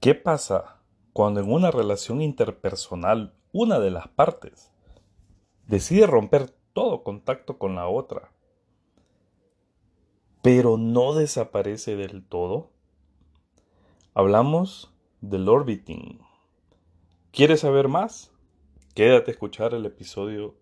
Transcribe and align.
¿Qué 0.00 0.14
pasa 0.14 0.78
cuando 1.12 1.40
en 1.40 1.52
una 1.52 1.70
relación 1.70 2.22
interpersonal 2.22 3.34
una 3.52 3.78
de 3.80 3.90
las 3.90 4.08
partes 4.08 4.72
decide 5.66 6.06
romper 6.06 6.48
todo 6.72 7.02
contacto 7.02 7.58
con 7.58 7.74
la 7.74 7.86
otra, 7.86 8.32
pero 10.40 10.78
no 10.78 11.12
desaparece 11.12 11.96
del 11.96 12.24
todo? 12.24 12.70
Hablamos 14.14 14.90
del 15.20 15.46
orbiting. 15.46 16.18
¿Quieres 17.30 17.60
saber 17.60 17.88
más? 17.88 18.32
Quédate 18.94 19.32
a 19.32 19.34
escuchar 19.34 19.74
el 19.74 19.84
episodio 19.84 20.54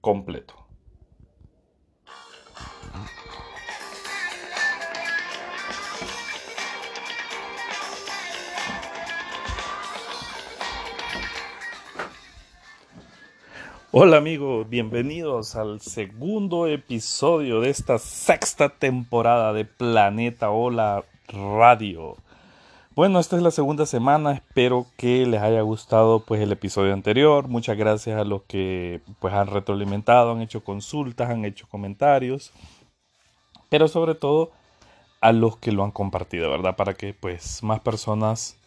completo. 0.00 0.63
Hola 13.96 14.16
amigos, 14.16 14.68
bienvenidos 14.68 15.54
al 15.54 15.80
segundo 15.80 16.66
episodio 16.66 17.60
de 17.60 17.70
esta 17.70 18.00
sexta 18.00 18.68
temporada 18.68 19.52
de 19.52 19.66
Planeta 19.66 20.50
Hola 20.50 21.04
Radio. 21.28 22.16
Bueno, 22.96 23.20
esta 23.20 23.36
es 23.36 23.42
la 23.42 23.52
segunda 23.52 23.86
semana, 23.86 24.32
espero 24.32 24.86
que 24.96 25.24
les 25.26 25.40
haya 25.40 25.60
gustado 25.60 26.24
pues 26.24 26.40
el 26.40 26.50
episodio 26.50 26.92
anterior. 26.92 27.46
Muchas 27.46 27.76
gracias 27.76 28.18
a 28.18 28.24
los 28.24 28.42
que 28.48 29.00
pues 29.20 29.32
han 29.32 29.46
retroalimentado, 29.46 30.32
han 30.32 30.40
hecho 30.40 30.64
consultas, 30.64 31.30
han 31.30 31.44
hecho 31.44 31.68
comentarios, 31.68 32.52
pero 33.68 33.86
sobre 33.86 34.16
todo 34.16 34.50
a 35.20 35.30
los 35.30 35.56
que 35.58 35.70
lo 35.70 35.84
han 35.84 35.92
compartido, 35.92 36.50
¿verdad? 36.50 36.74
Para 36.74 36.94
que 36.94 37.14
pues 37.14 37.62
más 37.62 37.78
personas 37.78 38.58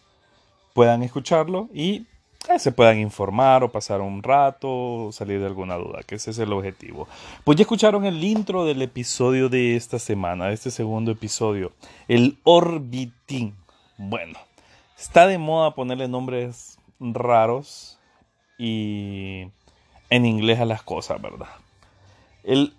puedan 0.74 1.04
escucharlo 1.04 1.68
y 1.74 2.08
se 2.58 2.72
puedan 2.72 3.00
informar 3.00 3.64
o 3.64 3.72
pasar 3.72 4.02
un 4.02 4.24
rato 4.24 4.70
o 4.70 5.12
salir 5.12 5.40
de 5.40 5.46
alguna 5.46 5.76
duda, 5.76 6.02
que 6.04 6.16
ese 6.16 6.32
es 6.32 6.40
el 6.40 6.54
objetivo. 6.54 7.08
Pues 7.44 7.58
ya 7.58 7.64
escucharon 7.64 8.06
el 8.06 8.24
intro 8.24 8.66
del 8.66 8.82
episodio 8.82 9.50
de 9.50 9.76
esta 9.76 10.00
semana, 10.00 10.48
de 10.48 10.54
este 10.54 10.72
segundo 10.72 11.12
episodio, 11.12 11.72
el 12.08 12.38
orbiting. 12.44 13.54
Bueno, 13.98 14.40
está 14.98 15.28
de 15.28 15.38
moda 15.38 15.76
ponerle 15.76 16.08
nombres 16.08 16.80
raros 17.00 18.00
y 18.58 19.48
en 20.10 20.26
inglés 20.26 20.60
a 20.60 20.66
las 20.66 20.82
cosas, 20.84 21.22
¿verdad? 21.22 21.50
El 22.44 22.74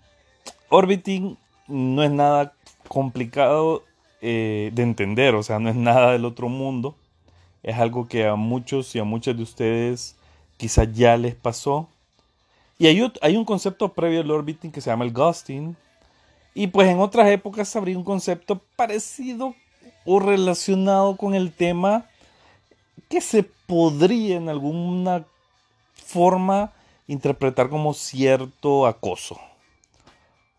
orbiting 0.70 1.36
no 1.66 2.02
es 2.02 2.10
nada 2.10 2.54
complicado 2.88 3.84
eh, 4.22 4.70
de 4.72 4.82
entender, 4.82 5.34
o 5.34 5.42
sea, 5.42 5.58
no 5.58 5.68
es 5.68 5.76
nada 5.76 6.12
del 6.12 6.24
otro 6.24 6.48
mundo 6.48 6.96
es 7.62 7.76
algo 7.76 8.06
que 8.06 8.26
a 8.26 8.34
muchos 8.34 8.94
y 8.94 8.98
a 8.98 9.04
muchas 9.04 9.36
de 9.36 9.42
ustedes 9.42 10.16
quizás 10.56 10.92
ya 10.92 11.16
les 11.16 11.34
pasó. 11.34 11.88
Y 12.78 12.86
hay, 12.86 13.12
hay 13.22 13.36
un 13.36 13.44
concepto 13.44 13.92
previo 13.92 14.20
al 14.20 14.30
orbiting 14.30 14.70
que 14.70 14.80
se 14.80 14.90
llama 14.90 15.04
el 15.04 15.12
ghosting. 15.12 15.76
Y 16.54 16.68
pues 16.68 16.88
en 16.88 17.00
otras 17.00 17.28
épocas 17.28 17.74
habría 17.76 17.98
un 17.98 18.04
concepto 18.04 18.60
parecido 18.76 19.54
o 20.04 20.18
relacionado 20.20 21.16
con 21.16 21.34
el 21.34 21.52
tema 21.52 22.06
que 23.08 23.20
se 23.20 23.42
podría 23.42 24.36
en 24.36 24.48
alguna 24.48 25.24
forma 25.94 26.72
interpretar 27.06 27.68
como 27.68 27.94
cierto 27.94 28.86
acoso 28.86 29.38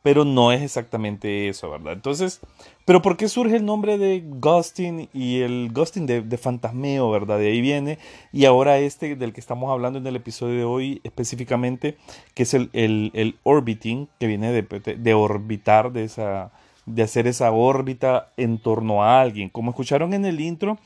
pero 0.01 0.23
no 0.23 0.51
es 0.51 0.61
exactamente 0.61 1.49
eso, 1.49 1.69
¿verdad? 1.69 1.93
Entonces, 1.93 2.39
pero 2.85 3.01
¿por 3.01 3.17
qué 3.17 3.27
surge 3.27 3.57
el 3.57 3.65
nombre 3.65 3.97
de 3.97 4.23
ghosting 4.25 5.09
y 5.13 5.41
el 5.41 5.71
ghosting 5.73 6.05
de, 6.05 6.37
fantasmeo, 6.37 7.11
¿verdad? 7.11 7.37
De 7.37 7.47
ahí 7.47 7.59
viene. 7.59 7.99
Y 8.31 8.45
ahora 8.45 8.77
este 8.79 9.15
del 9.15 9.33
que 9.33 9.41
estamos 9.41 9.69
hablando 9.71 9.99
en 9.99 10.07
el 10.07 10.15
episodio 10.15 10.57
de 10.57 10.63
hoy 10.63 11.01
específicamente, 11.03 11.97
que 12.33 12.43
es 12.43 12.53
el, 12.53 12.69
el, 12.73 13.37
orbiting, 13.43 14.07
que 14.19 14.27
viene 14.27 14.51
de, 14.51 14.61
de, 14.95 15.13
orbitar, 15.13 15.91
de, 15.91 16.05
esa, 16.05 16.51
de 16.85 17.03
hacer 17.03 17.27
esa 17.27 17.51
órbita 17.51 18.31
en 18.37 18.57
torno 18.57 19.03
a 19.03 19.19
alguien. 19.19 19.49
Como 19.49 19.71
escucharon 19.71 20.13
en 20.13 20.23
el 20.23 20.39
intro, 20.39 20.77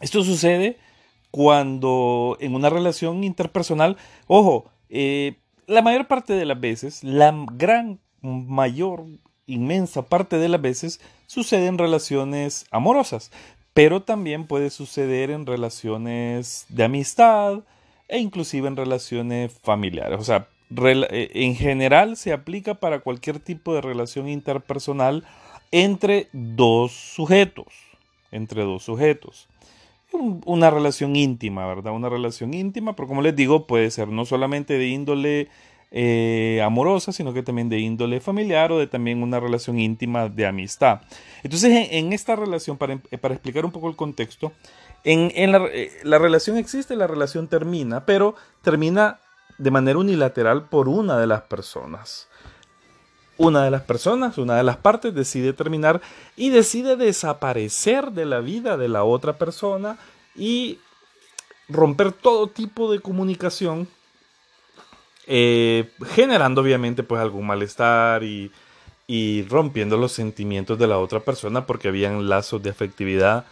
esto 0.00 0.22
sucede 0.22 0.76
cuando 1.30 2.36
en 2.40 2.54
una 2.54 2.68
relación 2.68 3.24
interpersonal, 3.24 3.96
ojo, 4.26 4.66
eh, 4.90 5.38
la 5.66 5.80
mayor 5.80 6.06
parte 6.06 6.34
de 6.34 6.44
las 6.44 6.60
veces, 6.60 7.02
la 7.02 7.34
gran 7.52 7.98
mayor, 8.22 9.04
inmensa 9.46 10.02
parte 10.02 10.38
de 10.38 10.48
las 10.48 10.60
veces, 10.60 11.00
sucede 11.26 11.66
en 11.66 11.78
relaciones 11.78 12.66
amorosas, 12.70 13.30
pero 13.74 14.02
también 14.02 14.46
puede 14.46 14.70
suceder 14.70 15.30
en 15.30 15.46
relaciones 15.46 16.66
de 16.68 16.84
amistad 16.84 17.60
e 18.08 18.18
inclusive 18.18 18.68
en 18.68 18.76
relaciones 18.76 19.52
familiares. 19.62 20.18
O 20.20 20.24
sea, 20.24 20.48
eh, 20.70 21.30
en 21.34 21.54
general 21.54 22.16
se 22.16 22.32
aplica 22.32 22.74
para 22.74 23.00
cualquier 23.00 23.40
tipo 23.40 23.74
de 23.74 23.80
relación 23.80 24.28
interpersonal 24.28 25.24
entre 25.70 26.28
dos 26.32 26.92
sujetos, 26.92 27.66
entre 28.30 28.62
dos 28.62 28.82
sujetos 28.84 29.48
una 30.12 30.70
relación 30.70 31.16
íntima, 31.16 31.66
¿verdad? 31.66 31.92
Una 31.92 32.08
relación 32.08 32.54
íntima, 32.54 32.94
pero 32.94 33.08
como 33.08 33.22
les 33.22 33.34
digo, 33.34 33.66
puede 33.66 33.90
ser 33.90 34.08
no 34.08 34.24
solamente 34.24 34.78
de 34.78 34.86
índole 34.88 35.48
eh, 35.92 36.60
amorosa, 36.64 37.12
sino 37.12 37.32
que 37.32 37.42
también 37.42 37.68
de 37.68 37.78
índole 37.78 38.20
familiar 38.20 38.72
o 38.72 38.78
de 38.78 38.86
también 38.86 39.22
una 39.22 39.38
relación 39.38 39.78
íntima 39.78 40.28
de 40.28 40.46
amistad. 40.46 41.02
Entonces, 41.42 41.88
en, 41.90 42.12
esta 42.12 42.34
relación, 42.34 42.76
para, 42.78 42.98
para, 43.20 43.34
explicar 43.34 43.64
un 43.64 43.72
poco 43.72 43.88
el 43.88 43.96
contexto, 43.96 44.52
en 45.04 45.52
la, 45.52 45.66
eh, 45.66 45.90
la 46.02 46.18
relación 46.18 46.56
existe, 46.56 46.96
la 46.96 47.06
relación 47.06 47.48
termina, 47.48 48.06
pero 48.06 48.34
termina 48.62 49.20
de 49.58 49.70
manera 49.70 49.98
unilateral 49.98 50.68
por 50.68 50.88
una 50.88 51.18
de 51.18 51.26
las 51.26 51.42
personas 51.42 52.28
una 53.38 53.64
de 53.64 53.70
las 53.70 53.82
personas, 53.82 54.38
una 54.38 54.56
de 54.56 54.62
las 54.62 54.76
partes 54.76 55.14
decide 55.14 55.52
terminar 55.52 56.00
y 56.36 56.50
decide 56.50 56.96
desaparecer 56.96 58.12
de 58.12 58.24
la 58.24 58.40
vida 58.40 58.76
de 58.76 58.88
la 58.88 59.04
otra 59.04 59.38
persona 59.38 59.98
y 60.36 60.78
romper 61.68 62.12
todo 62.12 62.46
tipo 62.46 62.92
de 62.92 63.00
comunicación, 63.00 63.88
eh, 65.26 65.90
generando 66.14 66.60
obviamente 66.60 67.02
pues 67.02 67.20
algún 67.20 67.46
malestar 67.46 68.22
y, 68.24 68.50
rompiendo 69.50 69.98
los 69.98 70.12
sentimientos 70.12 70.78
de 70.78 70.86
la 70.86 70.98
otra 70.98 71.20
persona 71.20 71.66
porque 71.66 71.88
habían 71.88 72.30
lazos 72.30 72.62
de 72.62 72.70
afectividad 72.70 73.44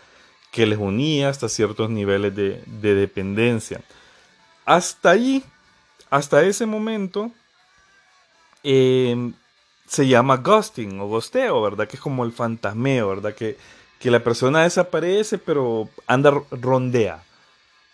que 0.51 0.65
les 0.65 0.79
unía 0.79 1.29
hasta 1.29 1.51
ciertos 1.51 1.91
niveles 1.91 2.35
de, 2.35 2.63
dependencia. 2.67 3.83
Hasta 4.65 5.11
ahí, 5.11 5.45
hasta 6.09 6.43
ese 6.45 6.65
momento, 6.65 7.31
eh, 8.65 9.33
se 9.87 10.09
llama 10.09 10.39
ghosting 10.39 10.99
o 10.99 11.09
gosteo, 11.09 11.61
¿verdad? 11.61 11.87
Que 11.87 11.97
es 11.97 12.03
como 12.03 12.25
el 12.25 12.33
fantasmeo, 12.33 13.09
¿verdad? 13.09 13.35
Que, 13.35 13.59
que 13.99 14.11
la 14.11 14.25
persona 14.25 14.63
desaparece 14.63 15.37
pero 15.37 15.91
anda, 16.07 16.33
rondea. 16.51 17.23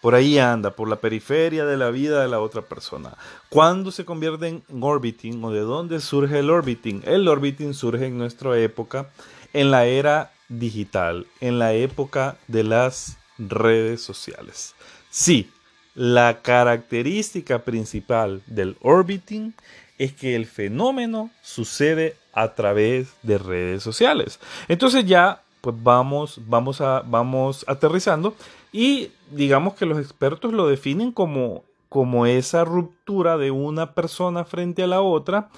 Por 0.07 0.15
ahí 0.15 0.39
anda, 0.39 0.71
por 0.71 0.89
la 0.89 1.01
periferia 1.01 1.65
de 1.65 1.77
la 1.77 1.91
vida 1.91 2.23
de 2.23 2.29
la 2.29 2.39
otra 2.39 2.63
persona. 2.63 3.17
¿Cuándo 3.49 3.91
se 3.91 4.05
convierte 4.05 4.47
en 4.47 4.63
orbiting 4.81 5.43
o 5.43 5.51
de 5.51 5.63
dónde 5.63 5.99
surge 5.99 6.39
el 6.39 6.49
orbiting? 6.49 7.03
El 7.05 7.27
orbiting 7.27 7.75
surge 7.75 8.07
en 8.07 8.17
nuestra 8.17 8.57
época, 8.57 9.11
en 9.53 9.73
la 9.73 9.87
era 9.87 10.31
digital, 10.49 11.27
en 11.41 11.59
la 11.59 11.73
época 11.73 12.37
de 12.47 12.63
las 12.63 13.17
redes 13.37 14.01
sociales. 14.01 14.77
Sí, 15.11 15.51
la 15.97 16.41
característica 16.41 17.65
principal 17.65 18.43
del 18.47 18.77
orbiting 18.83 19.55
es 19.99 20.13
que 20.13 20.37
el 20.37 20.47
fenómeno 20.47 21.31
sucede 21.43 22.15
a 22.33 22.55
través 22.55 23.09
de 23.25 23.39
redes 23.39 23.83
sociales. 23.83 24.39
Entonces 24.69 25.05
ya 25.05 25.43
pues 25.67 25.83
vamos, 25.83 26.41
vamos, 26.47 26.81
a, 26.81 27.03
vamos 27.05 27.65
aterrizando 27.67 28.37
y 28.71 29.11
digamos 29.33 29.75
que 29.75 29.85
los 29.85 29.99
expertos 29.99 30.53
lo 30.53 30.69
definen 30.69 31.11
como, 31.11 31.65
como 31.89 32.25
esa 32.25 32.65
ruptura 32.65 33.37
de 33.37 33.51
una 33.51 33.93
persona 33.93 34.45
frente 34.45 34.85
a 34.85 34.87
la 34.87 35.01
otra, 35.03 35.49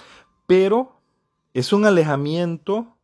pero 0.47 0.93
es 1.53 1.75
un 1.75 1.85
alejamiento, 1.85 2.97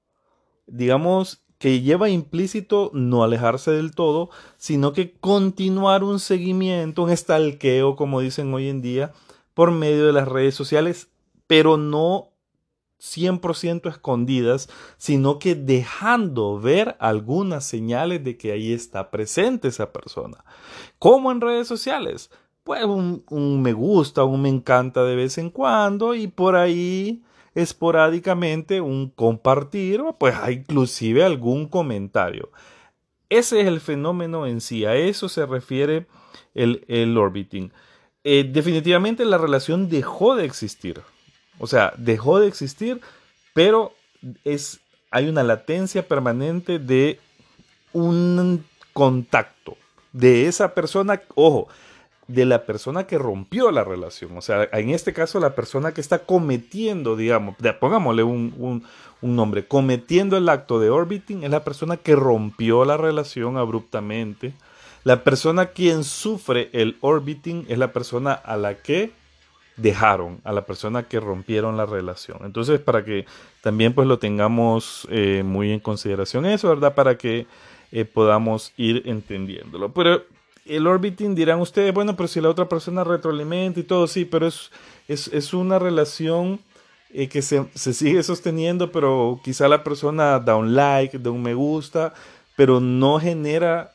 digamos, 0.66 1.44
que 1.58 1.82
lleva 1.82 2.08
implícito 2.08 2.90
no 2.94 3.22
alejarse 3.22 3.70
del 3.70 3.94
todo, 3.94 4.30
sino 4.56 4.94
que 4.94 5.12
continuar 5.12 6.04
un 6.04 6.20
seguimiento, 6.20 7.02
un 7.02 7.10
estalqueo, 7.10 7.96
como 7.96 8.20
dicen 8.20 8.54
hoy 8.54 8.70
en 8.70 8.80
día, 8.80 9.12
por 9.52 9.72
medio 9.72 10.06
de 10.06 10.12
las 10.14 10.26
redes 10.26 10.54
sociales 10.54 11.08
pero 11.46 11.76
no 11.76 12.30
100% 13.00 13.88
escondidas, 13.90 14.68
sino 14.96 15.38
que 15.38 15.54
dejando 15.54 16.58
ver 16.58 16.96
algunas 16.98 17.64
señales 17.64 18.24
de 18.24 18.36
que 18.36 18.52
ahí 18.52 18.72
está 18.72 19.10
presente 19.10 19.68
esa 19.68 19.92
persona. 19.92 20.44
¿Cómo 20.98 21.30
en 21.30 21.40
redes 21.40 21.68
sociales? 21.68 22.30
Pues 22.62 22.84
un, 22.84 23.62
me 23.62 23.72
gusta, 23.72 24.24
un 24.24 24.42
me 24.42 24.48
encanta 24.48 25.04
de 25.04 25.16
vez 25.16 25.36
en 25.36 25.50
cuando 25.50 26.14
y 26.14 26.28
por 26.28 26.56
ahí 26.56 27.22
esporádicamente 27.54 28.80
un 28.80 29.10
compartir 29.10 30.00
o 30.00 30.16
pues 30.18 30.34
inclusive 30.50 31.24
algún 31.24 31.68
comentario. 31.68 32.50
Ese 33.28 33.60
es 33.60 33.66
el 33.66 33.80
fenómeno 33.80 34.46
en 34.46 34.60
sí, 34.60 34.84
a 34.84 34.96
eso 34.96 35.28
se 35.28 35.44
refiere 35.44 36.06
el, 36.54 36.84
el 36.88 37.16
orbiting. 37.18 37.72
Eh, 38.22 38.48
definitivamente 38.50 39.24
la 39.26 39.36
relación 39.36 39.90
dejó 39.90 40.34
de 40.34 40.46
existir. 40.46 41.02
O 41.58 41.66
sea, 41.66 41.92
dejó 41.96 42.40
de 42.40 42.48
existir, 42.48 43.00
pero 43.52 43.94
es, 44.44 44.80
hay 45.10 45.28
una 45.28 45.42
latencia 45.42 46.06
permanente 46.06 46.78
de 46.78 47.20
un 47.92 48.64
contacto 48.92 49.76
de 50.12 50.46
esa 50.46 50.74
persona, 50.74 51.20
ojo, 51.34 51.68
de 52.26 52.46
la 52.46 52.64
persona 52.64 53.06
que 53.06 53.18
rompió 53.18 53.70
la 53.70 53.84
relación. 53.84 54.36
O 54.38 54.40
sea, 54.40 54.68
en 54.72 54.90
este 54.90 55.12
caso 55.12 55.40
la 55.40 55.54
persona 55.54 55.92
que 55.92 56.00
está 56.00 56.20
cometiendo, 56.20 57.16
digamos, 57.16 57.56
pongámosle 57.78 58.22
un, 58.22 58.82
un, 59.20 59.36
nombre, 59.36 59.66
cometiendo 59.66 60.36
el 60.36 60.48
acto 60.48 60.80
de 60.80 60.90
orbiting 60.90 61.44
es 61.44 61.50
la 61.50 61.64
persona 61.64 61.96
que 61.96 62.16
rompió 62.16 62.84
la 62.84 62.96
relación 62.96 63.56
abruptamente. 63.56 64.54
La 65.02 65.22
persona 65.22 65.66
quien 65.66 66.02
sufre 66.02 66.70
el 66.72 66.96
orbiting 67.00 67.66
es 67.68 67.76
la 67.76 67.92
persona 67.92 68.32
a 68.32 68.56
la 68.56 68.76
que 68.76 69.12
dejaron, 69.76 70.40
a 70.44 70.52
la 70.52 70.66
persona 70.66 71.04
que 71.04 71.20
rompieron 71.20 71.76
la 71.76 71.86
relación. 71.86 72.38
Entonces, 72.44 72.80
para 72.80 73.04
que 73.04 73.26
también 73.60 73.92
pues 73.92 74.06
lo 74.06 74.18
tengamos 74.18 75.06
eh, 75.10 75.42
muy 75.44 75.72
en 75.72 75.80
consideración 75.80 76.46
eso, 76.46 76.68
¿verdad? 76.68 76.94
Para 76.94 77.18
que 77.18 77.46
eh, 77.92 78.04
podamos 78.04 78.72
ir 78.76 79.02
entendiéndolo. 79.06 79.92
Pero 79.92 80.22
el 80.64 80.86
orbiting 80.86 81.34
dirán 81.34 81.60
ustedes, 81.60 81.92
bueno, 81.92 82.16
pero 82.16 82.28
si 82.28 82.40
la 82.40 82.50
otra 82.50 82.68
persona 82.68 83.04
retroalimenta 83.04 83.80
y 83.80 83.82
todo, 83.82 84.06
sí, 84.06 84.24
pero 84.24 84.46
es, 84.46 84.70
es, 85.08 85.52
una 85.52 85.78
relación 85.78 86.60
eh, 87.12 87.28
que 87.28 87.42
se, 87.42 87.66
sigue 87.74 88.22
sosteniendo, 88.22 88.92
pero 88.92 89.40
quizá 89.42 89.68
la 89.68 89.82
persona 89.82 90.38
da 90.38 90.56
un 90.56 90.74
like, 90.74 91.18
da 91.18 91.30
un 91.30 91.42
me 91.42 91.54
gusta, 91.54 92.14
pero 92.56 92.80
no 92.80 93.18
genera 93.18 93.90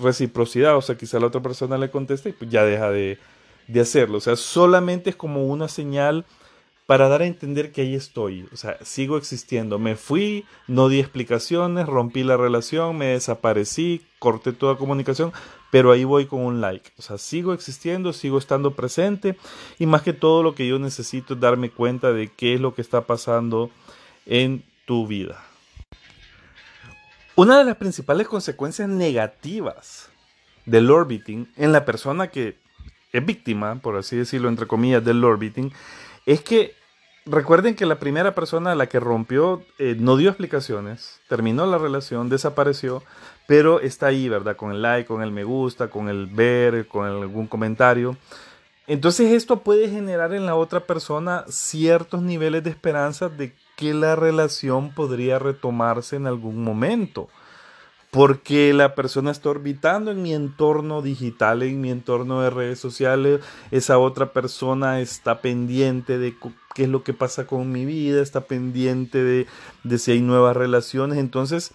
reciprocidad, 0.00 0.74
o 0.76 0.80
sea, 0.80 0.96
quizá 0.96 1.20
la 1.20 1.26
otra 1.26 1.42
persona 1.42 1.76
le 1.76 1.90
contesta 1.90 2.30
y 2.30 2.32
pues 2.32 2.50
ya 2.50 2.64
deja 2.64 2.90
de, 2.90 3.18
de 3.68 3.80
hacerlo, 3.80 4.18
o 4.18 4.20
sea, 4.20 4.36
solamente 4.36 5.10
es 5.10 5.16
como 5.16 5.46
una 5.46 5.68
señal 5.68 6.24
para 6.88 7.10
dar 7.10 7.20
a 7.20 7.26
entender 7.26 7.70
que 7.70 7.82
ahí 7.82 7.94
estoy, 7.94 8.48
o 8.50 8.56
sea, 8.56 8.78
sigo 8.82 9.18
existiendo. 9.18 9.78
Me 9.78 9.94
fui, 9.94 10.46
no 10.68 10.88
di 10.88 11.00
explicaciones, 11.00 11.86
rompí 11.86 12.22
la 12.22 12.38
relación, 12.38 12.96
me 12.96 13.08
desaparecí, 13.08 14.00
corté 14.18 14.54
toda 14.54 14.78
comunicación, 14.78 15.34
pero 15.70 15.92
ahí 15.92 16.04
voy 16.04 16.24
con 16.24 16.40
un 16.40 16.62
like. 16.62 16.90
O 16.96 17.02
sea, 17.02 17.18
sigo 17.18 17.52
existiendo, 17.52 18.14
sigo 18.14 18.38
estando 18.38 18.74
presente 18.74 19.36
y 19.78 19.84
más 19.84 20.00
que 20.00 20.14
todo 20.14 20.42
lo 20.42 20.54
que 20.54 20.66
yo 20.66 20.78
necesito 20.78 21.34
es 21.34 21.40
darme 21.40 21.68
cuenta 21.68 22.10
de 22.14 22.28
qué 22.28 22.54
es 22.54 22.60
lo 22.62 22.74
que 22.74 22.80
está 22.80 23.02
pasando 23.02 23.70
en 24.24 24.64
tu 24.86 25.06
vida. 25.06 25.44
Una 27.36 27.58
de 27.58 27.64
las 27.64 27.76
principales 27.76 28.28
consecuencias 28.28 28.88
negativas 28.88 30.08
del 30.64 30.90
orbiting 30.90 31.52
en 31.56 31.72
la 31.72 31.84
persona 31.84 32.28
que 32.28 32.56
es 33.12 33.24
víctima, 33.24 33.80
por 33.80 33.96
así 33.96 34.16
decirlo, 34.16 34.48
entre 34.48 34.66
comillas, 34.66 35.04
del 35.04 35.24
orbiting, 35.24 35.72
es 36.26 36.40
que 36.40 36.74
recuerden 37.26 37.74
que 37.74 37.86
la 37.86 37.98
primera 37.98 38.34
persona 38.34 38.72
a 38.72 38.74
la 38.74 38.88
que 38.88 39.00
rompió 39.00 39.62
eh, 39.78 39.96
no 39.98 40.16
dio 40.16 40.30
explicaciones, 40.30 41.20
terminó 41.28 41.66
la 41.66 41.78
relación, 41.78 42.28
desapareció, 42.28 43.02
pero 43.46 43.80
está 43.80 44.06
ahí, 44.06 44.28
¿verdad? 44.28 44.56
Con 44.56 44.72
el 44.72 44.82
like, 44.82 45.06
con 45.06 45.22
el 45.22 45.30
me 45.30 45.44
gusta, 45.44 45.88
con 45.88 46.08
el 46.08 46.26
ver, 46.26 46.86
con 46.86 47.06
algún 47.06 47.46
comentario. 47.46 48.16
Entonces 48.86 49.32
esto 49.32 49.60
puede 49.60 49.90
generar 49.90 50.32
en 50.32 50.46
la 50.46 50.54
otra 50.54 50.80
persona 50.80 51.44
ciertos 51.48 52.22
niveles 52.22 52.64
de 52.64 52.70
esperanza 52.70 53.28
de 53.28 53.54
que 53.76 53.92
la 53.92 54.16
relación 54.16 54.94
podría 54.94 55.38
retomarse 55.38 56.16
en 56.16 56.26
algún 56.26 56.62
momento 56.64 57.28
porque 58.10 58.72
la 58.72 58.94
persona 58.94 59.30
está 59.30 59.50
orbitando 59.50 60.10
en 60.10 60.22
mi 60.22 60.32
entorno 60.32 61.02
digital, 61.02 61.62
en 61.62 61.80
mi 61.80 61.90
entorno 61.90 62.40
de 62.40 62.50
redes 62.50 62.78
sociales, 62.78 63.40
esa 63.70 63.98
otra 63.98 64.32
persona 64.32 65.00
está 65.00 65.40
pendiente 65.40 66.18
de 66.18 66.34
qué 66.74 66.84
es 66.84 66.88
lo 66.88 67.04
que 67.04 67.12
pasa 67.12 67.46
con 67.46 67.70
mi 67.70 67.84
vida, 67.84 68.22
está 68.22 68.42
pendiente 68.42 69.22
de, 69.22 69.98
si 69.98 70.12
hay 70.12 70.22
nuevas 70.22 70.56
relaciones, 70.56 71.18
entonces 71.18 71.72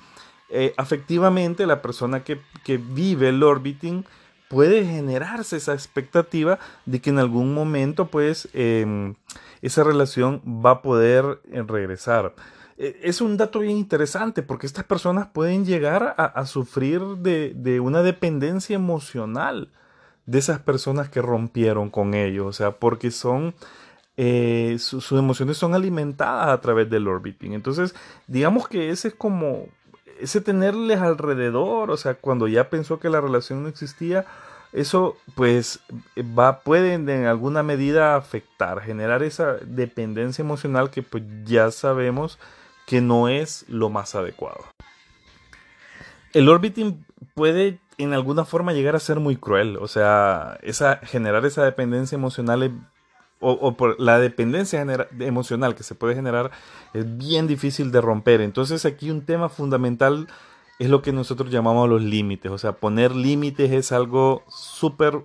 eh, 0.49 0.73
afectivamente 0.77 1.67
la 1.67 1.81
persona 1.81 2.23
que, 2.23 2.39
que, 2.63 2.77
vive 2.77 3.29
el 3.29 3.43
orbiting 3.43 4.05
puede 4.49 4.85
generarse 4.85 5.57
esa 5.57 5.73
expectativa 5.73 6.59
de 6.85 7.01
que 7.01 7.09
en 7.09 7.17
algún 7.17 7.53
momento 7.53 8.07
pues 8.07 8.49
em, 8.53 9.15
esa 9.61 9.83
relación 9.83 10.41
va 10.45 10.71
a 10.71 10.81
poder 10.81 11.39
eh, 11.51 11.63
regresar. 11.65 12.35
E, 12.83 12.99
es 13.03 13.21
un 13.21 13.37
dato 13.37 13.59
bien 13.59 13.77
interesante 13.77 14.43
porque 14.43 14.67
estas 14.67 14.83
personas 14.83 15.27
pueden 15.27 15.65
llegar 15.65 16.15
a, 16.17 16.45
sufrir 16.45 17.01
de, 17.01 17.79
una 17.79 18.03
dependencia 18.03 18.75
emocional 18.75 19.69
de 20.25 20.39
esas 20.39 20.59
personas 20.59 21.07
que 21.09 21.21
rompieron 21.21 21.89
con 21.89 22.13
ellos, 22.13 22.45
o 22.45 22.51
sea, 22.51 22.71
porque 22.71 23.09
son, 23.11 23.55
eh, 24.17 24.75
sus 24.79 25.11
emociones 25.13 25.57
son 25.57 25.73
alimentadas 25.73 26.49
a 26.49 26.59
través 26.59 26.89
del 26.89 27.07
orbiting. 27.07 27.53
Entonces, 27.53 27.95
digamos 28.27 28.67
que 28.67 28.89
ese 28.89 29.09
es 29.09 29.13
como, 29.13 29.67
ese 30.19 30.41
tenerles 30.41 30.99
alrededor, 30.99 31.89
o 31.89 31.97
sea, 31.97 32.15
cuando 32.15 32.47
ya 32.49 32.69
pensó 32.69 32.99
que 32.99 33.09
la 33.09 33.21
relación 33.21 33.63
no 33.63 33.69
existía, 33.69 34.25
eso 34.73 35.15
pues 35.35 35.79
va, 36.17 36.59
puede 36.59 36.95
en 36.95 37.25
alguna 37.25 37.63
medida 37.63 38.15
afectar, 38.17 38.81
generar 38.81 39.23
esa 39.23 39.53
dependencia 39.65 40.41
emocional 40.41 40.89
que 40.89 41.03
pues 41.03 41.23
ya 41.45 41.71
sabemos 41.71 42.39
que 42.85 43.01
no 43.01 43.27
es 43.27 43.65
lo 43.67 43.89
más 43.89 44.15
adecuado. 44.15 44.65
El 46.33 46.49
orbiting 46.49 47.05
puede 47.35 47.79
en 47.97 48.13
alguna 48.13 48.45
forma 48.45 48.73
llegar 48.73 48.95
a 48.95 48.99
ser 48.99 49.19
muy 49.19 49.35
cruel, 49.35 49.77
o 49.77 49.87
sea, 49.87 50.57
esa, 50.63 50.97
generar 50.97 51.45
esa 51.45 51.63
dependencia 51.63 52.15
emocional 52.15 52.89
o, 53.39 53.75
por 53.75 53.99
la 53.99 54.19
dependencia 54.19 54.85
emocional 55.19 55.75
que 55.75 55.83
se 55.83 55.95
puede 55.95 56.15
generar 56.15 56.51
es 56.93 57.17
bien 57.17 57.45
difícil 57.45 57.91
de 57.91 57.99
romper. 57.99 58.39
Entonces 58.41 58.85
aquí 58.85 59.11
un 59.11 59.25
tema 59.25 59.49
fundamental 59.49 60.27
es 60.79 60.89
lo 60.89 61.01
que 61.01 61.11
nosotros 61.11 61.51
llamamos 61.51 61.89
los 61.89 62.01
límites, 62.01 62.51
o 62.51 62.57
sea, 62.57 62.73
poner 62.73 63.15
límites 63.15 63.71
es 63.71 63.91
algo 63.91 64.43
súper 64.47 65.23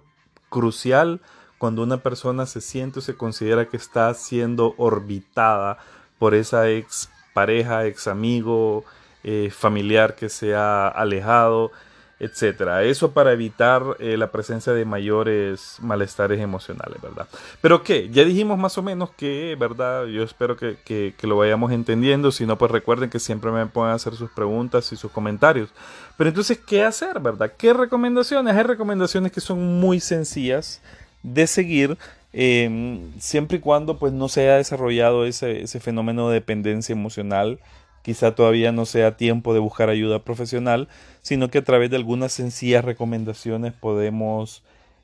crucial 0.49 1.21
cuando 1.59 1.83
una 1.83 1.99
persona 1.99 2.47
se 2.47 2.61
siente 2.61 2.99
o 2.99 3.03
se 3.03 3.17
considera 3.17 3.69
que 3.69 3.77
está 3.77 4.13
siendo 4.15 4.75
orbitada 4.79 5.79
por 6.19 6.35
esa 6.35 6.69
ex 6.69 7.11
pareja, 7.39 7.87
ex 7.87 8.09
amigo, 8.09 8.85
eh, 9.23 9.49
familiar 9.53 10.17
que 10.17 10.29
se 10.29 10.57
ha 10.57 10.89
alejado, 10.89 11.71
etcétera. 12.19 12.83
Eso 12.83 13.13
para 13.13 13.33
evitar 13.33 13.81
eh, 14.01 14.17
la 14.17 14.33
presencia 14.33 14.73
de 14.73 14.85
mayores 14.85 15.77
malestares 15.81 16.41
emocionales, 16.41 17.01
¿verdad? 17.01 17.29
Pero 17.61 17.85
qué, 17.85 18.09
ya 18.11 18.25
dijimos 18.25 18.59
más 18.59 18.77
o 18.77 18.83
menos 18.83 19.11
que, 19.11 19.57
¿verdad? 19.57 20.07
Yo 20.07 20.25
espero 20.25 20.57
que, 20.57 20.79
que, 20.85 21.15
lo 21.29 21.37
vayamos 21.37 21.71
entendiendo. 21.71 22.33
Si 22.33 22.45
no, 22.45 22.59
pues 22.59 22.73
recuerden 22.73 23.09
que 23.09 23.21
siempre 23.21 23.53
me 23.53 23.65
pueden 23.67 23.95
hacer 23.95 24.17
sus 24.17 24.31
preguntas 24.31 24.91
y 24.91 24.97
sus 24.97 25.13
comentarios. 25.13 25.71
Pero 26.17 26.31
entonces, 26.31 26.59
¿qué 26.59 26.83
hacer, 26.83 27.21
verdad? 27.21 27.53
¿Qué 27.57 27.73
recomendaciones? 27.73 28.57
Hay 28.57 28.65
recomendaciones 28.65 29.31
que 29.31 29.41
son 29.41 29.79
muy 29.79 30.01
sencillas 30.01 30.81
de 31.23 31.47
seguir 31.47 31.97
Em, 32.41 33.19
siempre 33.19 33.57
y 33.59 33.61
cuando 33.61 33.99
pues 33.99 34.13
no 34.13 34.29
se 34.29 34.43
haya 34.43 34.59
desarrollado 34.59 35.27
ese, 35.27 35.67
fenómeno 35.81 36.29
de 36.29 36.35
dependencia 36.35 36.93
emocional, 36.93 37.59
quizá 38.03 38.37
todavía 38.37 38.71
no 38.71 38.87
sea 38.87 39.17
tiempo 39.17 39.55
de 39.55 39.59
buscar 39.59 39.89
ayuda 39.89 40.21
profesional, 40.21 40.87
sino 41.21 41.51
que 41.51 41.59
a 41.59 41.65
través 41.65 41.91
de 41.91 41.97
algunas 41.97 42.33
sencillas 42.33 42.85
recomendaciones 42.85 43.73
podemos 43.73 44.63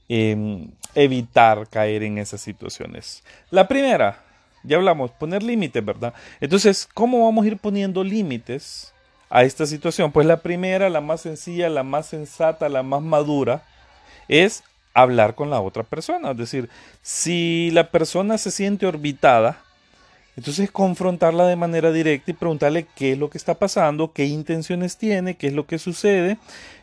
em, 0.08 0.70
evitar 0.94 1.66
caer 1.68 2.04
en 2.04 2.18
esas 2.18 2.40
situaciones. 2.40 3.24
La 3.50 3.66
primera, 3.66 4.22
ya 4.62 4.76
hablamos, 4.76 5.10
poner 5.10 5.42
límites, 5.42 5.84
¿verdad? 5.84 6.14
Entonces, 6.40 6.88
¿cómo 6.94 7.24
vamos 7.24 7.44
a 7.44 7.48
ir 7.48 7.56
poniendo 7.56 8.04
límites 8.04 8.94
a 9.28 9.42
esta 9.42 9.66
situación? 9.66 10.12
Pues 10.12 10.24
la 10.24 10.36
primera, 10.36 10.88
la 10.88 11.00
más 11.00 11.22
sencilla, 11.22 11.68
la 11.68 11.82
más 11.82 12.06
sensata, 12.06 12.68
la 12.68 12.84
más 12.84 13.02
madura, 13.02 13.64
es 14.28 14.62
hablar 14.94 15.34
con 15.34 15.50
la 15.50 15.60
otra 15.60 15.82
persona. 15.82 16.30
Es 16.30 16.36
decir, 16.38 16.70
si 17.02 17.70
la 17.72 17.90
persona 17.90 18.38
se 18.38 18.50
siente 18.50 18.86
orbitada, 18.86 19.58
entonces 20.36 20.70
confrontarla 20.70 21.46
de 21.46 21.54
manera 21.54 21.92
directa 21.92 22.32
y 22.32 22.34
preguntarle 22.34 22.86
qué 22.96 23.12
es 23.12 23.18
lo 23.18 23.30
que 23.30 23.38
está 23.38 23.54
pasando, 23.54 24.12
qué 24.12 24.24
intenciones 24.24 24.96
tiene, 24.96 25.36
qué 25.36 25.46
es 25.46 25.52
lo 25.52 25.66
que 25.66 25.78
sucede. 25.78 26.38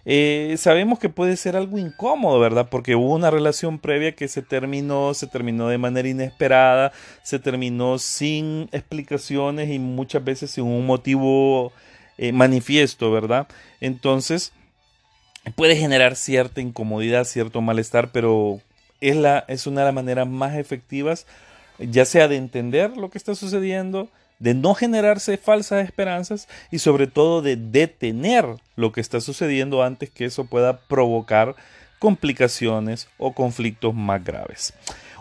Eh, 0.05 0.55
sabemos 0.57 0.99
que 0.99 1.09
puede 1.09 1.35
ser 1.35 1.57
algo 1.57 1.77
incómodo, 1.77 2.39
¿verdad? 2.39 2.69
Porque 2.69 2.95
hubo 2.95 3.13
una 3.13 3.29
relación 3.29 3.77
previa 3.77 4.13
que 4.13 4.29
se 4.29 4.41
terminó, 4.41 5.13
se 5.13 5.27
terminó 5.27 5.67
de 5.67 5.77
manera 5.77 6.07
inesperada, 6.07 6.93
se 7.23 7.39
terminó 7.39 7.97
sin 7.99 8.69
explicaciones 8.71 9.69
y 9.69 9.79
muchas 9.79 10.23
veces 10.23 10.51
sin 10.51 10.63
un 10.63 10.85
motivo 10.85 11.73
eh, 12.17 12.31
manifiesto, 12.31 13.11
¿verdad? 13.11 13.47
Entonces, 13.81 14.53
puede 15.55 15.75
generar 15.75 16.15
cierta 16.15 16.61
incomodidad, 16.61 17.25
cierto 17.25 17.61
malestar, 17.61 18.11
pero 18.11 18.61
es, 18.99 19.15
la, 19.15 19.45
es 19.47 19.67
una 19.67 19.81
de 19.81 19.85
las 19.85 19.93
maneras 19.93 20.27
más 20.27 20.55
efectivas, 20.55 21.25
ya 21.79 22.05
sea 22.05 22.27
de 22.27 22.37
entender 22.37 22.95
lo 22.97 23.09
que 23.09 23.17
está 23.17 23.35
sucediendo, 23.35 24.09
de 24.39 24.53
no 24.53 24.73
generarse 24.73 25.37
falsas 25.37 25.85
esperanzas 25.85 26.47
y 26.71 26.79
sobre 26.79 27.07
todo 27.07 27.41
de 27.41 27.55
detener 27.55 28.45
lo 28.75 28.91
que 28.91 29.01
está 29.01 29.21
sucediendo 29.21 29.83
antes 29.83 30.09
que 30.09 30.25
eso 30.25 30.45
pueda 30.45 30.79
provocar 30.79 31.55
complicaciones 31.99 33.07
o 33.19 33.33
conflictos 33.33 33.93
más 33.93 34.23
graves. 34.23 34.73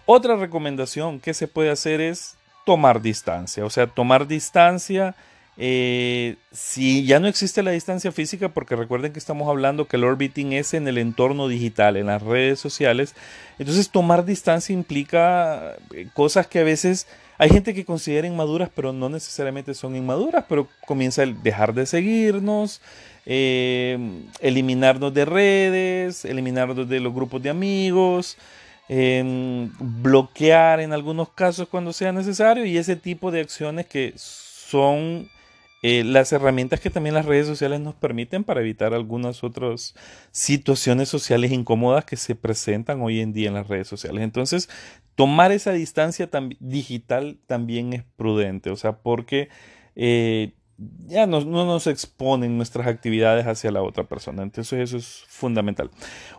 Otra 0.06 0.36
recomendación 0.36 1.20
que 1.20 1.34
se 1.34 1.48
puede 1.48 1.70
hacer 1.70 2.00
es 2.00 2.36
tomar 2.64 3.02
distancia, 3.02 3.64
o 3.64 3.70
sea, 3.70 3.86
tomar 3.86 4.26
distancia 4.26 5.14
eh, 5.56 6.36
si 6.52 7.04
ya 7.04 7.20
no 7.20 7.28
existe 7.28 7.62
la 7.62 7.72
distancia 7.72 8.12
física, 8.12 8.48
porque 8.48 8.76
recuerden 8.76 9.12
que 9.12 9.18
estamos 9.18 9.48
hablando 9.48 9.86
que 9.86 9.96
el 9.96 10.04
orbiting 10.04 10.52
es 10.52 10.74
en 10.74 10.88
el 10.88 10.96
entorno 10.96 11.48
digital, 11.48 11.96
en 11.96 12.06
las 12.06 12.22
redes 12.22 12.58
sociales, 12.60 13.14
entonces 13.58 13.90
tomar 13.90 14.24
distancia 14.24 14.72
implica 14.72 15.76
eh, 15.92 16.08
cosas 16.14 16.46
que 16.46 16.60
a 16.60 16.64
veces 16.64 17.06
hay 17.36 17.50
gente 17.50 17.74
que 17.74 17.84
considera 17.84 18.26
inmaduras, 18.26 18.70
pero 18.74 18.92
no 18.92 19.08
necesariamente 19.08 19.74
son 19.74 19.96
inmaduras, 19.96 20.44
pero 20.48 20.68
comienza 20.86 21.22
a 21.22 21.26
dejar 21.26 21.74
de 21.74 21.86
seguirnos, 21.86 22.80
eh, 23.26 23.98
eliminarnos 24.40 25.12
de 25.12 25.24
redes, 25.24 26.24
eliminarnos 26.24 26.88
de 26.88 27.00
los 27.00 27.12
grupos 27.12 27.42
de 27.42 27.50
amigos, 27.50 28.38
bloquear 29.78 30.80
en 30.80 30.92
algunos 30.92 31.28
casos 31.28 31.68
cuando 31.68 31.92
sea 31.92 32.12
necesario 32.12 32.64
y 32.64 32.76
ese 32.76 32.96
tipo 32.96 33.30
de 33.30 33.40
acciones 33.40 33.86
que 33.86 34.14
son 34.16 35.28
eh, 35.82 36.04
las 36.04 36.30
herramientas 36.32 36.80
que 36.80 36.90
también 36.90 37.14
las 37.14 37.24
redes 37.24 37.46
sociales 37.46 37.80
nos 37.80 37.94
permiten 37.94 38.44
para 38.44 38.60
evitar 38.60 38.92
algunas 38.92 39.42
otras 39.42 39.94
situaciones 40.30 41.08
sociales 41.08 41.52
incómodas 41.52 42.04
que 42.04 42.16
se 42.16 42.34
presentan 42.34 43.00
hoy 43.00 43.20
en 43.20 43.32
día 43.32 43.48
en 43.48 43.54
las 43.54 43.68
redes 43.68 43.88
sociales. 43.88 44.22
Entonces, 44.22 44.68
tomar 45.14 45.52
esa 45.52 45.72
distancia 45.72 46.28
digital 46.60 47.38
también 47.46 47.94
es 47.94 48.04
prudente, 48.16 48.70
o 48.70 48.76
sea, 48.76 48.98
porque 48.98 49.48
eh, 49.96 50.52
ya 51.06 51.26
no, 51.26 51.40
no, 51.40 51.64
nos 51.64 51.86
exponen 51.86 52.58
nuestras 52.58 52.86
actividades 52.86 53.46
hacia 53.46 53.70
la 53.70 53.82
otra 53.82 54.04
persona. 54.04 54.42
Entonces, 54.42 54.80
eso 54.80 54.98
es 54.98 55.24
fundamental. 55.28 55.90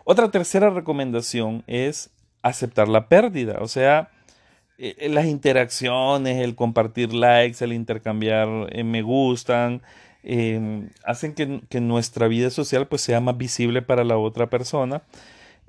Otra 0.04 0.30
tercera 0.30 0.70
recomendación 0.70 1.64
es 1.66 2.10
aceptar 2.42 2.86
la 2.86 3.08
pérdida, 3.08 3.58
o 3.60 3.66
sea, 3.66 4.11
eh, 4.84 5.08
las 5.10 5.26
interacciones, 5.26 6.38
el 6.38 6.56
compartir 6.56 7.14
likes, 7.14 7.64
el 7.64 7.72
intercambiar 7.72 8.48
eh, 8.72 8.82
me 8.82 9.02
gustan, 9.02 9.80
em, 10.24 10.88
hacen 11.04 11.34
que, 11.34 11.80
nuestra 11.80 12.26
vida 12.26 12.50
social 12.50 12.88
pues 12.88 13.02
sea 13.02 13.20
más 13.20 13.36
visible 13.38 13.82
para 13.82 14.02
la 14.02 14.18
otra 14.18 14.50
persona 14.50 15.02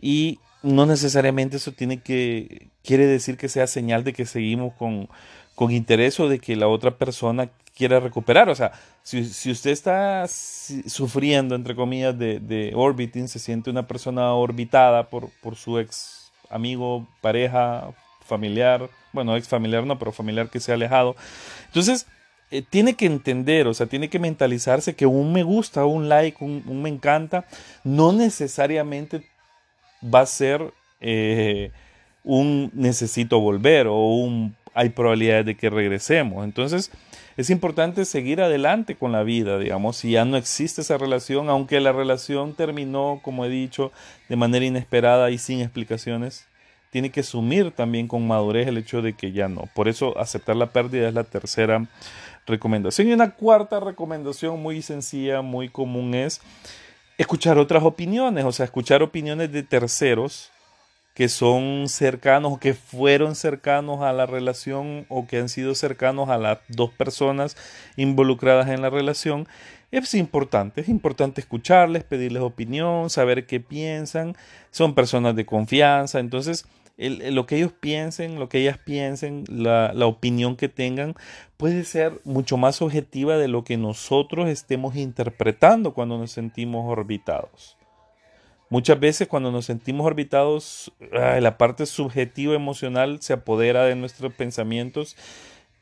y 0.01 0.39
no 0.63 0.87
necesariamente 0.87 1.57
eso 1.57 1.73
tiene 1.73 2.01
que, 2.01 2.69
quiere 2.83 3.05
decir 3.05 3.37
que 3.37 3.49
sea 3.49 3.67
señal 3.67 4.03
de 4.03 4.13
que 4.13 4.25
seguimos 4.25 4.73
con, 4.73 5.09
con 5.53 5.69
interés 5.69 6.19
o 6.19 6.27
de 6.27 6.39
que 6.39 6.55
la 6.55 6.67
otra 6.67 6.97
persona 6.97 7.51
quiera 7.75 7.99
recuperar. 7.99 8.49
O 8.49 8.55
sea, 8.55 8.71
si, 9.03 9.25
si 9.25 9.51
usted 9.51 9.71
está 9.71 10.25
sufriendo, 10.27 11.53
entre 11.55 11.75
comillas, 11.75 12.17
de, 12.17 12.39
de, 12.39 12.73
orbiting, 12.75 13.27
se 13.27 13.39
siente 13.39 13.69
una 13.69 13.87
persona 13.87 14.33
orbitada 14.33 15.09
por, 15.09 15.29
por 15.41 15.55
su 15.55 15.77
ex 15.79 16.31
amigo, 16.49 17.07
pareja, 17.21 17.93
familiar, 18.25 18.89
bueno, 19.11 19.35
ex 19.35 19.47
familiar 19.47 19.85
no, 19.85 19.99
pero 19.99 20.11
familiar 20.11 20.49
que 20.49 20.59
se 20.59 20.71
ha 20.71 20.75
alejado. 20.75 21.15
Entonces, 21.67 22.07
eh, 22.51 22.61
tiene 22.67 22.95
que 22.95 23.05
entender, 23.05 23.67
o 23.67 23.73
sea, 23.73 23.87
tiene 23.87 24.09
que 24.09 24.19
mentalizarse 24.19 24.95
que 24.95 25.05
un 25.05 25.33
me 25.33 25.43
gusta, 25.43 25.85
un 25.85 26.09
like, 26.09 26.43
un, 26.43 26.81
me 26.81 26.89
encanta, 26.89 27.45
no 27.83 28.11
necesariamente 28.11 29.23
va 30.03 30.21
a 30.21 30.25
ser 30.25 30.73
eh, 31.01 31.71
un 32.23 32.71
necesito 32.73 33.39
volver 33.39 33.87
o 33.87 34.15
un 34.15 34.55
hay 34.73 34.89
probabilidades 34.89 35.45
de 35.45 35.55
que 35.55 35.69
regresemos. 35.69 36.43
Entonces, 36.43 36.91
es 37.37 37.49
importante 37.49 38.05
seguir 38.05 38.41
adelante 38.41 38.95
con 38.95 39.11
la 39.11 39.23
vida, 39.23 39.57
digamos, 39.57 39.97
si 39.97 40.11
ya 40.11 40.25
no 40.25 40.37
existe 40.37 40.81
esa 40.81 40.97
relación, 40.97 41.49
aunque 41.49 41.79
la 41.79 41.91
relación 41.91 42.53
terminó, 42.53 43.19
como 43.23 43.45
he 43.45 43.49
dicho, 43.49 43.91
de 44.29 44.35
manera 44.35 44.65
inesperada 44.65 45.31
y 45.31 45.37
sin 45.37 45.61
explicaciones, 45.61 46.45
tiene 46.93 47.09
que 47.09 47.21
asumir 47.21 47.71
también 47.71 48.07
con 48.07 48.27
madurez 48.27 48.67
el 48.67 48.77
hecho 48.77 49.01
de 49.01 49.13
que 49.13 49.31
ya 49.31 49.49
no. 49.49 49.67
Por 49.73 49.89
eso 49.89 50.15
aceptar 50.19 50.55
la 50.55 50.67
pérdida 50.67 51.07
es 51.07 51.15
la 51.15 51.23
tercera 51.23 51.87
recomendación. 52.45 53.07
Y 53.07 53.13
una 53.13 53.31
cuarta 53.31 53.79
recomendación 53.79 54.61
muy 54.61 54.83
sencilla, 54.83 55.41
muy 55.41 55.69
común 55.69 56.13
es 56.13 56.39
escuchar 57.17 57.57
otras 57.57 57.83
opiniones, 57.83 58.45
o 58.45 58.51
sea, 58.51 58.65
escuchar 58.65 59.01
opiniones 59.01 59.51
de 59.51 59.63
terceros 59.63 60.51
que 61.15 61.29
son 61.29 61.89
cercanos 61.89 62.53
o 62.53 62.59
que 62.59 62.75
fueron 62.75 63.33
cercanos 63.33 64.01
a 64.01 64.13
la 64.13 64.27
relación 64.27 65.07
o 65.09 65.25
que 65.25 65.37
han 65.37 65.49
sido 65.49 65.73
cercanos 65.73 66.29
a 66.29 66.37
las 66.37 66.59
dos 66.67 66.91
personas 66.91 67.57
involucradas 67.97 68.69
en 68.69 68.83
la 68.83 68.91
relación. 68.91 69.47
Es 69.89 70.13
importante, 70.13 70.81
es 70.81 70.89
importante 70.89 71.41
escucharles, 71.41 72.03
pedirles 72.03 72.43
opinión, 72.43 73.09
saber 73.09 73.47
qué 73.47 73.59
piensan. 73.59 74.35
Son 74.71 74.95
personas 74.95 75.35
de 75.35 75.45
confianza, 75.45 76.19
entonces 76.19 76.65
lo 76.97 77.45
que 77.45 77.57
ellos 77.57 77.71
piensen, 77.71 78.39
lo 78.39 78.49
que 78.49 78.59
ellas 78.59 78.77
piensen, 78.77 79.45
la, 79.47 79.93
la 79.93 80.05
opinión 80.05 80.55
que 80.55 80.69
tengan, 80.69 81.15
puede 81.57 81.83
ser 81.85 82.21
mucho 82.23 82.57
más 82.57 82.81
objetiva 82.81 83.37
de 83.37 83.47
lo 83.47 83.63
que 83.63 83.77
nosotros 83.77 84.49
estemos 84.49 84.95
interpretando 84.95 85.93
cuando 85.93 86.17
nos 86.17 86.31
sentimos 86.31 86.85
orbitados. 86.89 87.77
Muchas 88.69 88.99
veces 88.99 89.27
cuando 89.27 89.51
nos 89.51 89.65
sentimos 89.65 90.05
orbitados, 90.05 90.91
la 91.11 91.57
parte 91.59 91.85
subjetiva 91.85 92.55
emocional 92.55 93.21
se 93.21 93.33
apodera 93.33 93.85
de 93.85 93.95
nuestros 93.95 94.33
pensamientos 94.33 95.15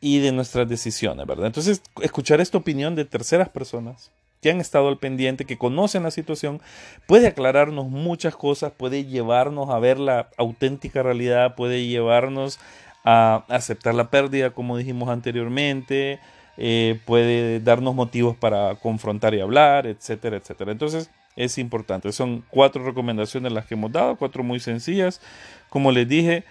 y 0.02 0.20
de 0.20 0.34
nuestras 0.34 0.68
decisiones, 0.68 1.26
¿verdad? 1.26 1.46
Entonces, 1.46 1.82
escuchar 2.02 2.42
esta 2.42 2.58
opinión 2.58 2.96
de 2.96 3.06
terceras 3.06 3.48
personas 3.48 4.12
que 4.42 4.50
han 4.50 4.60
estado 4.60 4.88
al 4.88 4.98
pendiente, 4.98 5.46
que 5.46 5.58
conocen 5.58 6.04
la 6.04 6.12
situación, 6.12 6.62
puede 7.06 7.28
aclararnos 7.28 7.88
muchas 7.88 8.36
cosas, 8.36 8.72
puede 8.76 9.06
llevarnos 9.06 9.70
a 9.70 9.80
ver 9.80 10.00
la 10.00 10.30
auténtica 10.38 11.04
realidad, 11.04 11.56
puede 11.56 11.86
llevarnos 11.86 12.60
a 13.06 13.46
aceptar 13.50 13.94
la 13.94 14.10
pérdida, 14.10 14.50
como 14.52 14.78
dijimos 14.78 15.10
anteriormente, 15.10 16.20
eh, 16.58 17.00
puede 17.06 17.60
darnos 17.60 17.96
motivos 17.96 18.36
para 18.36 18.76
confrontar 18.76 19.34
y 19.34 19.42
hablar, 19.42 19.86
etcétera, 19.86 20.38
etcétera. 20.38 20.72
Entonces 20.72 21.12
es 21.36 21.58
importante. 21.58 22.12
Son 22.12 22.44
cuatro 22.50 22.84
recomendaciones 22.84 23.52
las 23.52 23.66
que 23.66 23.76
hemos 23.76 23.92
dado, 23.92 24.16
cuatro 24.16 24.44
muy 24.44 24.60
sencillas. 24.60 25.22
Como 25.70 25.92
les 25.92 26.08
dije, 26.08 26.44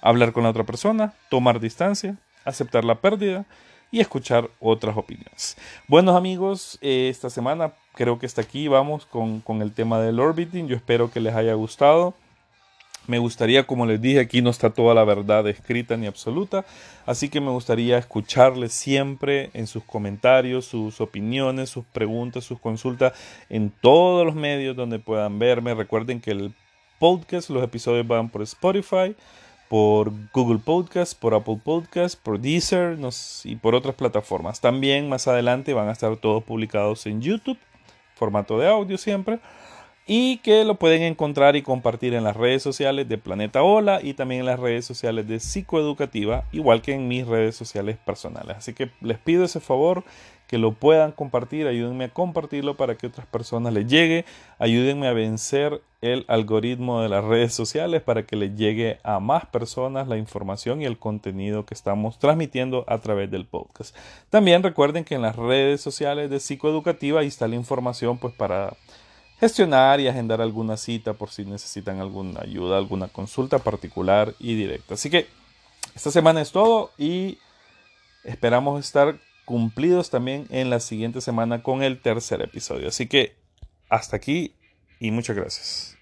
hablar 0.00 0.32
con 0.32 0.44
la 0.44 0.50
otra 0.50 0.64
persona, 0.64 1.12
tomar 1.28 1.60
distancia, 1.60 2.16
aceptar 2.44 2.84
la 2.84 3.00
pérdida 3.00 3.46
y 3.90 4.00
escuchar 4.00 4.50
otras 4.60 4.96
opiniones. 4.96 5.56
Buenos 5.88 6.16
amigos, 6.16 6.78
eh, 6.80 7.08
esta 7.10 7.30
semana 7.30 7.72
creo 7.94 8.18
que 8.18 8.26
hasta 8.26 8.42
aquí 8.42 8.68
vamos 8.68 9.06
con, 9.06 9.40
con 9.40 9.62
el 9.62 9.72
tema 9.72 10.00
del 10.00 10.20
orbiting. 10.20 10.68
Yo 10.68 10.76
espero 10.76 11.10
que 11.10 11.20
les 11.20 11.34
haya 11.34 11.54
gustado. 11.54 12.14
Me 13.06 13.18
gustaría, 13.18 13.64
como 13.66 13.86
les 13.86 14.00
dije, 14.00 14.18
aquí 14.18 14.42
no 14.42 14.50
está 14.50 14.70
toda 14.70 14.92
la 14.92 15.04
verdad 15.04 15.46
escrita 15.46 15.96
ni 15.96 16.06
absoluta, 16.06 16.64
así 17.06 17.28
que 17.28 17.40
me 17.40 17.50
gustaría 17.50 17.98
escucharles 17.98 18.72
siempre 18.72 19.50
en 19.54 19.68
sus 19.68 19.84
comentarios, 19.84 20.64
sus 20.64 21.00
opiniones, 21.00 21.70
sus 21.70 21.84
preguntas, 21.84 22.42
sus 22.42 22.58
consultas 22.58 23.12
en 23.48 23.70
todos 23.70 24.26
los 24.26 24.34
medios 24.34 24.74
donde 24.74 24.98
puedan 24.98 25.38
verme. 25.38 25.72
Recuerden 25.74 26.20
que 26.20 26.32
el 26.32 26.52
podcast, 26.98 27.48
los 27.48 27.62
episodios 27.62 28.08
van 28.08 28.28
por 28.28 28.42
Spotify, 28.42 29.14
por 29.68 30.12
Google 30.32 30.60
Podcast, 30.64 31.18
por 31.18 31.34
Apple 31.34 31.58
Podcast, 31.62 32.20
por 32.20 32.40
Deezer 32.40 32.98
y 33.44 33.56
por 33.56 33.74
otras 33.74 33.94
plataformas. 33.94 34.60
También 34.60 35.08
más 35.08 35.28
adelante 35.28 35.74
van 35.74 35.88
a 35.88 35.92
estar 35.92 36.16
todos 36.16 36.44
publicados 36.44 37.06
en 37.06 37.20
YouTube, 37.20 37.58
formato 38.14 38.58
de 38.58 38.68
audio 38.68 38.96
siempre, 38.98 39.40
y 40.06 40.38
que 40.38 40.64
lo 40.64 40.76
pueden 40.76 41.02
encontrar 41.02 41.56
y 41.56 41.62
compartir 41.62 42.14
en 42.14 42.22
las 42.22 42.36
redes 42.36 42.62
sociales 42.62 43.08
de 43.08 43.18
Planeta 43.18 43.62
Hola 43.64 44.00
y 44.00 44.14
también 44.14 44.40
en 44.40 44.46
las 44.46 44.60
redes 44.60 44.84
sociales 44.84 45.26
de 45.26 45.40
Psicoeducativa, 45.40 46.44
igual 46.52 46.80
que 46.80 46.94
en 46.94 47.08
mis 47.08 47.26
redes 47.26 47.56
sociales 47.56 47.96
personales. 47.96 48.56
Así 48.56 48.72
que 48.72 48.90
les 49.00 49.18
pido 49.18 49.44
ese 49.44 49.58
favor 49.58 50.04
que 50.46 50.58
lo 50.58 50.72
puedan 50.72 51.12
compartir, 51.12 51.66
ayúdenme 51.66 52.04
a 52.04 52.08
compartirlo 52.08 52.76
para 52.76 52.96
que 52.96 53.06
otras 53.06 53.26
personas 53.26 53.72
les 53.72 53.86
llegue, 53.86 54.24
ayúdenme 54.58 55.08
a 55.08 55.12
vencer 55.12 55.82
el 56.02 56.24
algoritmo 56.28 57.00
de 57.00 57.08
las 57.08 57.24
redes 57.24 57.52
sociales 57.54 58.02
para 58.02 58.24
que 58.24 58.36
les 58.36 58.54
llegue 58.54 58.98
a 59.02 59.18
más 59.18 59.46
personas 59.46 60.06
la 60.08 60.16
información 60.16 60.82
y 60.82 60.84
el 60.84 60.98
contenido 60.98 61.66
que 61.66 61.74
estamos 61.74 62.18
transmitiendo 62.18 62.84
a 62.86 62.98
través 62.98 63.30
del 63.30 63.46
podcast. 63.46 63.96
También 64.30 64.62
recuerden 64.62 65.04
que 65.04 65.16
en 65.16 65.22
las 65.22 65.36
redes 65.36 65.80
sociales 65.80 66.30
de 66.30 66.38
psicoeducativa 66.38 67.20
ahí 67.20 67.26
está 67.26 67.48
la 67.48 67.56
información 67.56 68.18
pues 68.18 68.34
para 68.34 68.76
gestionar 69.40 70.00
y 70.00 70.08
agendar 70.08 70.40
alguna 70.40 70.76
cita 70.76 71.14
por 71.14 71.30
si 71.30 71.44
necesitan 71.44 72.00
alguna 72.00 72.40
ayuda, 72.40 72.78
alguna 72.78 73.08
consulta 73.08 73.58
particular 73.58 74.34
y 74.38 74.54
directa. 74.54 74.94
Así 74.94 75.10
que 75.10 75.26
esta 75.94 76.10
semana 76.10 76.40
es 76.40 76.52
todo 76.52 76.90
y 76.98 77.38
esperamos 78.24 78.84
estar 78.84 79.18
cumplidos 79.46 80.10
también 80.10 80.46
en 80.50 80.68
la 80.68 80.80
siguiente 80.80 81.22
semana 81.22 81.62
con 81.62 81.82
el 81.82 82.02
tercer 82.02 82.42
episodio. 82.42 82.88
Así 82.88 83.06
que 83.06 83.36
hasta 83.88 84.16
aquí 84.16 84.54
y 85.00 85.12
muchas 85.12 85.36
gracias. 85.36 85.95